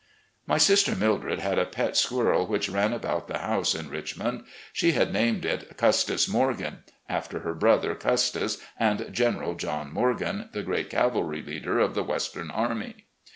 My 0.47 0.57
sister 0.57 0.95
Mildred 0.95 1.37
had 1.37 1.59
a 1.59 1.65
pet 1.67 1.95
squirrel 1.95 2.47
which 2.47 2.67
ran 2.69 2.91
about 2.91 3.27
the 3.27 3.37
house 3.37 3.75
in 3.75 3.87
Richmond. 3.87 4.45
She 4.73 4.93
had 4.93 5.13
named 5.13 5.45
it 5.45 5.77
"Custis 5.77 6.27
Morgan," 6.27 6.79
after 7.07 7.41
her 7.41 7.53
brother 7.53 7.93
Custis, 7.93 8.57
and 8.79 9.09
General 9.13 9.53
John 9.53 9.93
Morgan, 9.93 10.49
the 10.53 10.63
great 10.63 10.89
cavalry 10.89 11.43
leader 11.43 11.77
of 11.77 11.93
the 11.93 12.01
western 12.01 12.49
army. 12.49 13.05